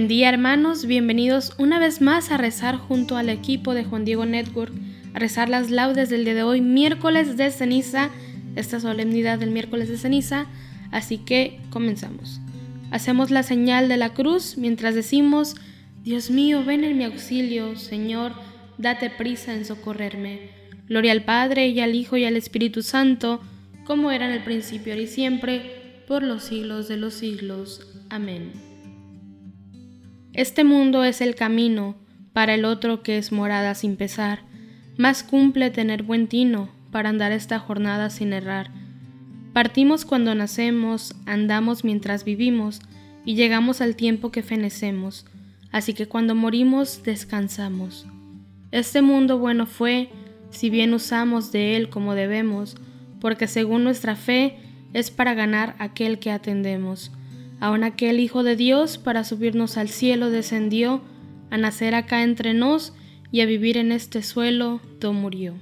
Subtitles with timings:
[0.00, 4.24] Buen día hermanos, bienvenidos una vez más a rezar junto al equipo de Juan Diego
[4.24, 4.72] Network,
[5.12, 8.08] a rezar las laudes del día de hoy, miércoles de ceniza,
[8.56, 10.46] esta solemnidad del miércoles de ceniza,
[10.90, 12.40] así que comenzamos.
[12.90, 15.54] Hacemos la señal de la cruz mientras decimos,
[16.02, 18.32] Dios mío, ven en mi auxilio, Señor,
[18.78, 20.48] date prisa en socorrerme.
[20.88, 23.42] Gloria al Padre y al Hijo y al Espíritu Santo,
[23.84, 27.86] como era en el principio, y siempre, por los siglos de los siglos.
[28.08, 28.70] Amén.
[30.40, 31.96] Este mundo es el camino
[32.32, 34.40] para el otro que es morada sin pesar.
[34.96, 38.70] Más cumple tener buen tino para andar esta jornada sin errar.
[39.52, 42.80] Partimos cuando nacemos, andamos mientras vivimos
[43.26, 45.26] y llegamos al tiempo que fenecemos.
[45.72, 48.06] Así que cuando morimos descansamos.
[48.70, 50.08] Este mundo bueno fue,
[50.48, 52.76] si bien usamos de él como debemos,
[53.20, 54.56] porque según nuestra fe
[54.94, 57.12] es para ganar aquel que atendemos.
[57.60, 61.02] Aun aquel Hijo de Dios para subirnos al cielo descendió,
[61.50, 62.94] a nacer acá entre nos
[63.30, 65.54] y a vivir en este suelo, do murió.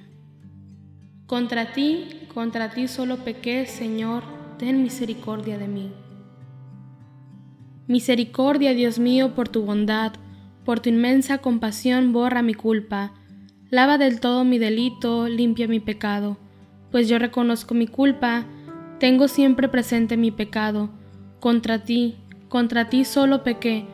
[1.27, 4.23] Contra ti, contra ti solo pequé, Señor,
[4.59, 5.93] ten misericordia de mí.
[7.89, 10.13] Misericordia, Dios mío, por tu bondad,
[10.65, 13.13] por tu inmensa compasión borra mi culpa,
[13.71, 16.39] lava del todo mi delito, limpia mi pecado,
[16.91, 18.47] pues yo reconozco mi culpa,
[19.01, 20.91] tengo siempre presente mi pecado,
[21.41, 22.17] contra ti,
[22.49, 23.87] contra ti solo pequé,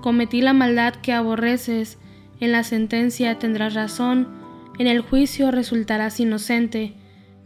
[0.00, 1.98] cometí la maldad que aborreces,
[2.40, 4.28] en la sentencia tendrás razón,
[4.78, 6.94] en el juicio resultarás inocente,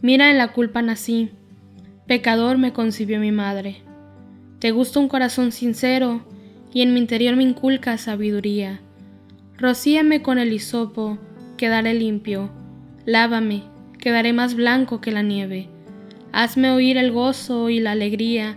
[0.01, 1.31] mira en la culpa nací,
[2.07, 3.83] pecador me concibió mi madre.
[4.59, 6.25] Te gusta un corazón sincero,
[6.73, 8.81] y en mi interior me inculca sabiduría.
[9.59, 11.19] Rocíame con el hisopo,
[11.57, 12.51] quedaré limpio,
[13.05, 13.63] lávame,
[13.99, 15.69] quedaré más blanco que la nieve.
[16.33, 18.57] Hazme oír el gozo y la alegría,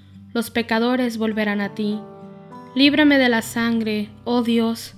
[0.33, 1.99] los pecadores volverán a ti.
[2.75, 4.95] Líbrame de la sangre, oh Dios,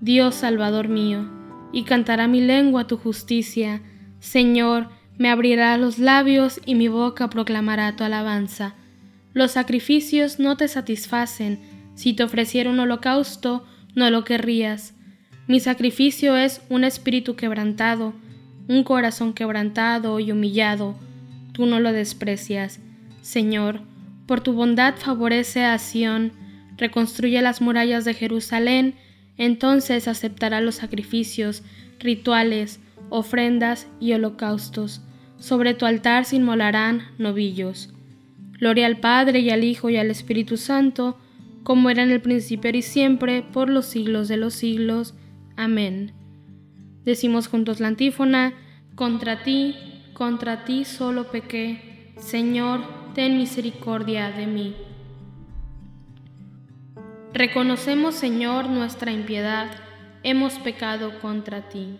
[0.00, 1.28] Dios Salvador mío,
[1.72, 3.80] y cantará mi lengua tu justicia.
[4.18, 8.74] Señor, me abrirá los labios y mi boca proclamará tu alabanza.
[9.34, 11.60] Los sacrificios no te satisfacen,
[11.94, 14.94] si te ofreciera un holocausto, no lo querrías.
[15.46, 18.14] Mi sacrificio es un espíritu quebrantado,
[18.68, 20.94] un corazón quebrantado y humillado.
[21.52, 22.80] Tú no lo desprecias.
[23.20, 23.80] Señor,
[24.30, 26.30] por tu bondad favorece a Sión,
[26.76, 28.94] reconstruye las murallas de Jerusalén,
[29.36, 31.64] entonces aceptará los sacrificios,
[31.98, 32.78] rituales,
[33.08, 35.02] ofrendas y holocaustos.
[35.40, 37.92] Sobre tu altar se inmolarán novillos.
[38.52, 41.18] Gloria al Padre y al Hijo y al Espíritu Santo,
[41.64, 45.14] como era en el principio y siempre, por los siglos de los siglos.
[45.56, 46.12] Amén.
[47.04, 48.54] Decimos juntos la antífona,
[48.94, 49.74] contra ti,
[50.12, 54.74] contra ti solo pequé, Señor, ten misericordia de mí.
[57.32, 59.70] Reconocemos, Señor, nuestra impiedad,
[60.22, 61.98] hemos pecado contra ti.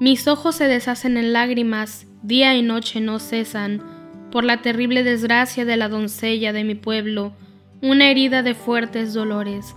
[0.00, 3.82] Mis ojos se deshacen en lágrimas, día y noche no cesan,
[4.30, 7.32] por la terrible desgracia de la doncella de mi pueblo,
[7.82, 9.76] una herida de fuertes dolores.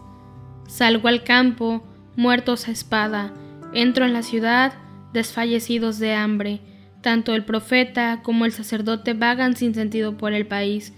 [0.68, 1.83] Salgo al campo,
[2.15, 3.33] muertos a espada,
[3.74, 4.74] entro en la ciudad,
[5.12, 6.62] desfallecidos de hambre,
[7.06, 10.92] tanto el profeta como el sacerdote vagan sin sentido por el país.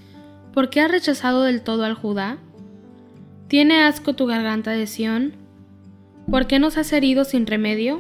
[0.54, 2.38] ¿Por qué has rechazado del todo al Judá?
[3.50, 5.34] ¿Tiene asco tu garganta de Sión?
[6.32, 8.00] ¿Por qué nos has herido sin remedio?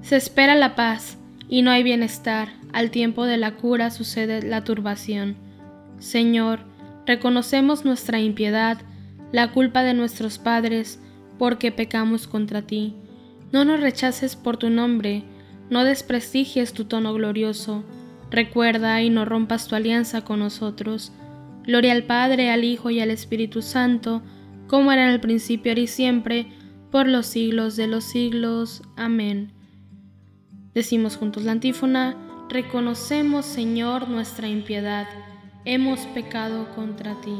[0.00, 1.18] Se espera la paz
[1.50, 5.36] y no hay bienestar, al tiempo de la cura sucede la turbación.
[5.98, 6.60] Señor,
[7.04, 8.78] reconocemos nuestra impiedad,
[9.32, 10.98] la culpa de nuestros padres,
[11.38, 12.94] porque pecamos contra ti.
[13.52, 15.24] No nos rechaces por tu nombre,
[15.70, 17.84] no desprestigies tu tono glorioso.
[18.30, 21.12] Recuerda y no rompas tu alianza con nosotros.
[21.64, 24.22] Gloria al Padre, al Hijo y al Espíritu Santo,
[24.66, 26.46] como era en el principio, ahora y siempre,
[26.90, 28.82] por los siglos de los siglos.
[28.96, 29.52] Amén.
[30.74, 32.16] Decimos juntos la antífona,
[32.48, 35.06] reconocemos, Señor, nuestra impiedad,
[35.64, 37.34] hemos pecado contra ti.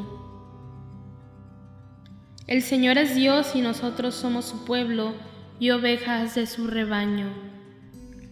[2.46, 5.14] El Señor es Dios y nosotros somos su pueblo
[5.58, 7.28] y ovejas de su rebaño.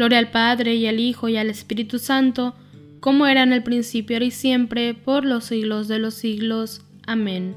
[0.00, 2.54] Gloria al Padre y al Hijo y al Espíritu Santo,
[3.00, 6.80] como era en el principio, ahora y siempre, por los siglos de los siglos.
[7.06, 7.54] Amén.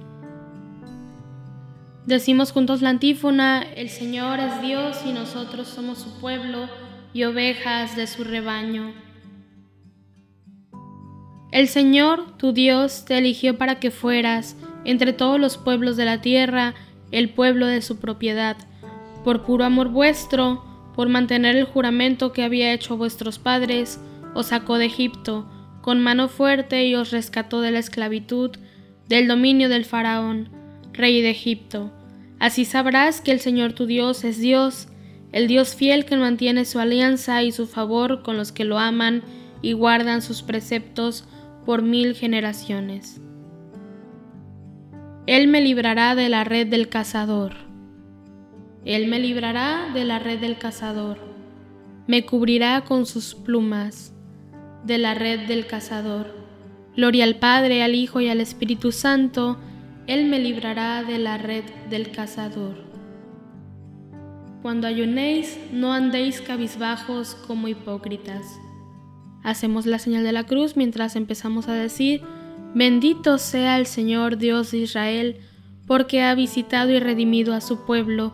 [2.06, 6.68] Decimos juntos la antífona, el Señor es Dios y nosotros somos su pueblo
[7.14, 8.94] y ovejas de su rebaño.
[11.54, 16.20] El Señor, tu Dios, te eligió para que fueras, entre todos los pueblos de la
[16.20, 16.74] tierra,
[17.12, 18.58] el pueblo de su propiedad.
[19.24, 24.00] Por puro amor vuestro, por mantener el juramento que había hecho vuestros padres,
[24.34, 25.48] os sacó de Egipto
[25.82, 28.52] con mano fuerte y os rescató de la esclavitud,
[29.10, 30.50] del dominio del faraón,
[30.94, 31.92] rey de Egipto.
[32.40, 34.88] Así sabrás que el Señor tu Dios es Dios,
[35.34, 39.24] el Dios fiel que mantiene su alianza y su favor con los que lo aman
[39.62, 41.26] y guardan sus preceptos
[41.66, 43.20] por mil generaciones.
[45.26, 47.63] Él me librará de la red del cazador.
[48.86, 51.18] Él me librará de la red del cazador,
[52.06, 54.14] me cubrirá con sus plumas
[54.84, 56.36] de la red del cazador.
[56.96, 59.58] Gloria al Padre, al Hijo y al Espíritu Santo,
[60.06, 62.76] Él me librará de la red del cazador.
[64.62, 68.46] Cuando ayunéis, no andéis cabizbajos como hipócritas.
[69.44, 72.22] Hacemos la señal de la cruz mientras empezamos a decir,
[72.74, 75.38] bendito sea el Señor Dios de Israel,
[75.86, 78.34] porque ha visitado y redimido a su pueblo,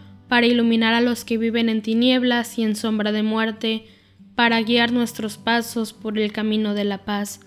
[0.31, 3.85] para iluminar a los que viven en tinieblas y en sombra de muerte,
[4.33, 7.41] para guiar nuestros pasos por el camino de la paz.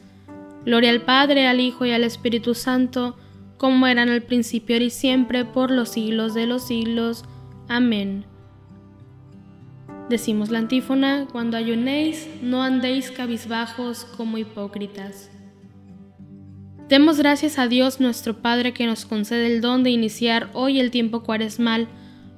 [0.67, 3.17] Gloria al Padre, al Hijo y al Espíritu Santo,
[3.57, 7.25] como eran al principio y siempre, por los siglos de los siglos.
[7.69, 8.27] Amén.
[10.11, 15.31] Decimos la antífona, cuando ayunéis, no andéis cabizbajos como hipócritas.
[16.91, 20.91] Demos gracias a Dios nuestro Padre que nos concede el don de iniciar hoy el
[20.91, 21.89] tiempo cuaresmal,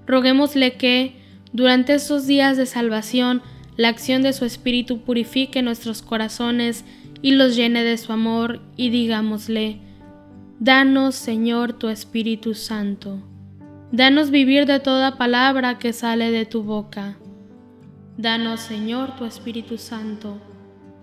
[0.07, 1.17] Roguémosle que,
[1.53, 3.43] durante estos días de salvación,
[3.77, 6.85] la acción de su Espíritu purifique nuestros corazones
[7.23, 9.81] y los llene de su amor, y digámosle,
[10.59, 13.19] Danos, Señor, tu Espíritu Santo.
[13.93, 17.17] Danos vivir de toda palabra que sale de tu boca.
[18.17, 20.41] Danos, Señor, tu Espíritu Santo.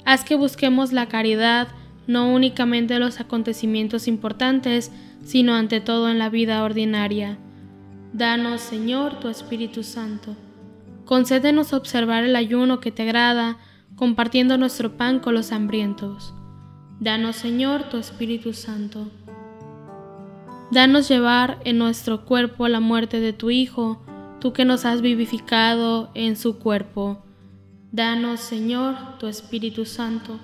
[0.06, 1.68] Haz que busquemos la caridad
[2.08, 4.92] no únicamente en los acontecimientos importantes,
[5.24, 7.38] sino ante todo en la vida ordinaria.
[8.14, 10.36] Danos, Señor, tu Espíritu Santo.
[11.04, 13.58] Concédenos observar el ayuno que te agrada,
[13.96, 16.32] compartiendo nuestro pan con los hambrientos.
[17.00, 19.10] Danos, Señor, tu Espíritu Santo.
[20.70, 24.06] Danos llevar en nuestro cuerpo la muerte de tu Hijo,
[24.40, 27.26] tú que nos has vivificado en su cuerpo.
[27.92, 30.40] Danos, Señor, tu Espíritu Santo.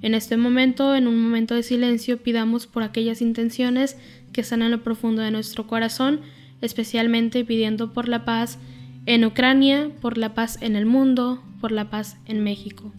[0.00, 3.98] En este momento, en un momento de silencio, pidamos por aquellas intenciones
[4.32, 6.20] que están en lo profundo de nuestro corazón,
[6.60, 8.58] especialmente pidiendo por la paz
[9.06, 12.92] en Ucrania, por la paz en el mundo, por la paz en México.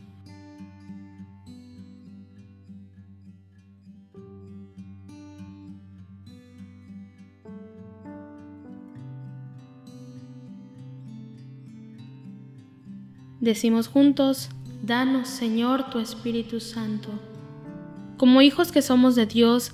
[13.42, 14.50] Decimos juntos,
[14.84, 17.10] Danos, Señor, tu Espíritu Santo.
[18.18, 19.74] Como hijos que somos de Dios,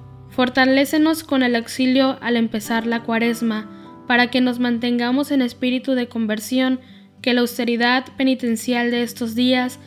[0.31, 3.69] fortalécenos con el auxilio al empezar la cuaresma,
[4.07, 6.79] para que nos mantengamos en espíritu de conversión,
[7.21, 9.79] que la austeridad penitencial de estos días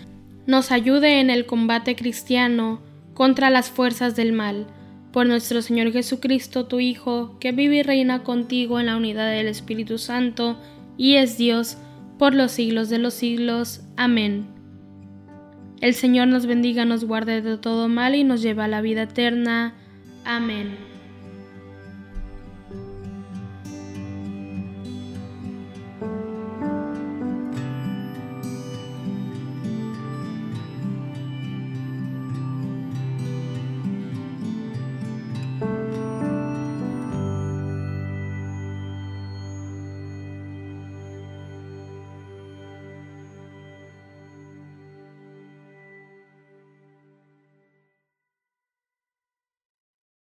[0.46, 2.80] nos ayude en el combate cristiano
[3.14, 4.66] contra las fuerzas del mal.
[5.12, 9.48] Por nuestro Señor Jesucristo, tu Hijo, que vive y reina contigo en la unidad del
[9.48, 10.58] Espíritu Santo,
[10.96, 11.76] y es Dios,
[12.18, 13.82] por los siglos de los siglos.
[13.96, 14.46] Amén.
[15.80, 19.02] El Señor nos bendiga, nos guarde de todo mal y nos lleve a la vida
[19.02, 19.74] eterna.
[20.24, 20.93] Amén.